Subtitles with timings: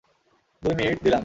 [0.63, 1.19] দুই মিনিট দিলাম।